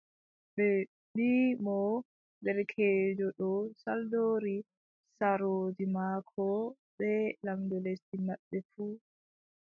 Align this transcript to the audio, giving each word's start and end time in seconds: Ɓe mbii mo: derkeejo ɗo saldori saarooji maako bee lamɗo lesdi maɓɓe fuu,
Ɓe 0.55 0.67
mbii 1.11 1.47
mo: 1.65 1.77
derkeejo 2.43 3.27
ɗo 3.37 3.49
saldori 3.81 4.55
saarooji 5.17 5.85
maako 5.95 6.45
bee 6.97 7.23
lamɗo 7.45 7.75
lesdi 7.85 8.17
maɓɓe 8.27 8.57
fuu, 8.71 8.93